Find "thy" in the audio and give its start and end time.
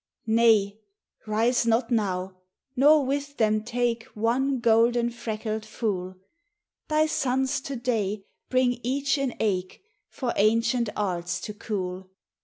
6.87-7.05